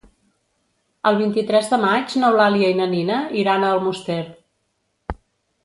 [1.09, 4.21] El vint-i-tres de maig n'Eulàlia i na Nina iran a Almoster.